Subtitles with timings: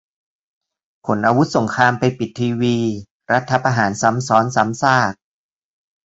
[1.05, 2.77] ขนอาวุธสงครามไปปิดทีวี
[3.31, 5.13] รัฐประหารซ้ำซ้อนซ้ำซาก